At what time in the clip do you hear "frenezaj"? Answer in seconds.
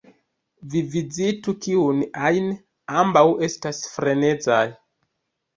3.97-4.63